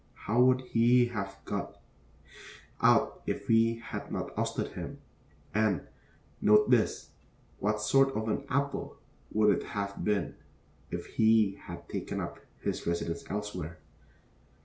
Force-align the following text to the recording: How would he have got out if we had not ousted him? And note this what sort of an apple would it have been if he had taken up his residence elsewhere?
How 0.25 0.41
would 0.41 0.61
he 0.61 1.05
have 1.09 1.37
got 1.45 1.77
out 2.81 3.21
if 3.27 3.47
we 3.47 3.75
had 3.75 4.11
not 4.11 4.35
ousted 4.35 4.69
him? 4.69 4.97
And 5.53 5.81
note 6.41 6.71
this 6.71 7.11
what 7.59 7.81
sort 7.81 8.09
of 8.15 8.27
an 8.27 8.43
apple 8.49 8.97
would 9.31 9.55
it 9.55 9.63
have 9.77 10.03
been 10.03 10.33
if 10.89 11.05
he 11.05 11.53
had 11.67 11.87
taken 11.87 12.19
up 12.19 12.39
his 12.61 12.87
residence 12.87 13.23
elsewhere? 13.29 13.77